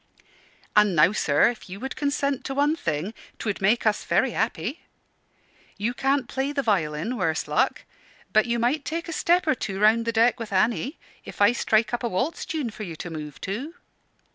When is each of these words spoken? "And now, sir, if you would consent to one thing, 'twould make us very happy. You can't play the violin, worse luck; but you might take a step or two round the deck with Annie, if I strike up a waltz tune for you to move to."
"And 0.75 0.95
now, 0.95 1.11
sir, 1.11 1.51
if 1.51 1.69
you 1.69 1.79
would 1.79 1.95
consent 1.95 2.43
to 2.45 2.55
one 2.55 2.75
thing, 2.75 3.13
'twould 3.37 3.61
make 3.61 3.85
us 3.85 4.03
very 4.03 4.31
happy. 4.31 4.79
You 5.77 5.93
can't 5.93 6.27
play 6.27 6.51
the 6.51 6.63
violin, 6.63 7.17
worse 7.17 7.47
luck; 7.47 7.83
but 8.33 8.47
you 8.47 8.57
might 8.57 8.83
take 8.83 9.07
a 9.07 9.13
step 9.13 9.45
or 9.45 9.53
two 9.53 9.79
round 9.79 10.05
the 10.05 10.11
deck 10.11 10.39
with 10.39 10.51
Annie, 10.51 10.97
if 11.23 11.39
I 11.39 11.51
strike 11.51 11.93
up 11.93 12.01
a 12.01 12.09
waltz 12.09 12.45
tune 12.47 12.71
for 12.71 12.81
you 12.81 12.95
to 12.95 13.11
move 13.11 13.39
to." 13.41 13.75